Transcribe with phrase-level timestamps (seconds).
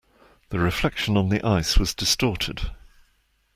[0.49, 2.71] The reflection on the ice was distorted.